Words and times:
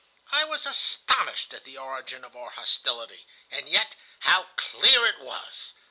"I 0.31 0.45
was 0.45 0.65
astonished 0.65 1.53
at 1.53 1.63
the 1.63 1.77
origin 1.77 2.25
of 2.25 2.35
our 2.35 2.49
hostility, 2.49 3.27
and 3.51 3.69
yet 3.69 3.95
how 4.21 4.45
clear 4.57 5.05
it 5.05 5.19
was! 5.19 5.73